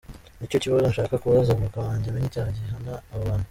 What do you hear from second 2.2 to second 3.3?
icyaha gihana abo